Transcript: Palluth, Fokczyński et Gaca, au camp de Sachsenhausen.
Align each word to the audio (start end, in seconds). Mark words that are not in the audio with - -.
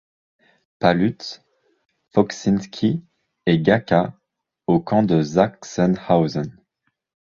Palluth, 0.79 1.43
Fokczyński 2.13 3.05
et 3.45 3.59
Gaca, 3.61 4.13
au 4.65 4.79
camp 4.83 5.03
de 5.07 5.21
Sachsenhausen. 5.23 6.57